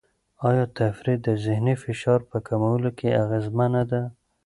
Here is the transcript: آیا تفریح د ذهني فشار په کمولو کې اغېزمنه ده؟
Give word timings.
آیا 0.49 0.65
تفریح 0.79 1.17
د 1.27 1.29
ذهني 1.45 1.75
فشار 1.83 2.19
په 2.29 2.37
کمولو 2.47 2.89
کې 2.97 3.17
اغېزمنه 3.23 3.81
ده؟ 3.91 4.01